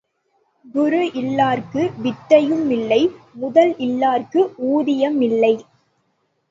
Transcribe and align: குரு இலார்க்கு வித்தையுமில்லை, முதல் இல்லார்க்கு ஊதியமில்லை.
குரு 0.65 1.01
இலார்க்கு 1.13 1.83
வித்தையுமில்லை, 2.01 3.01
முதல் 3.35 3.73
இல்லார்க்கு 3.79 4.43
ஊதியமில்லை. 4.71 5.53